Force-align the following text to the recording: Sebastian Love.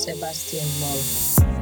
Sebastian 0.00 0.64
Love. 0.80 1.59